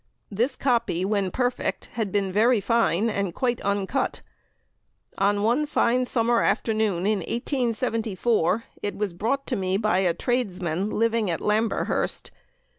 [0.31, 4.23] This copy when perfect had been very fine and quite uncut.
[5.19, 10.89] On one fine summer afternoon in 1874 it was brought to me by a tradesman
[10.89, 12.31] living at Lamberhurst.